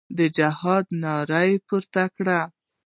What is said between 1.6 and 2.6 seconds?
پورته کړه.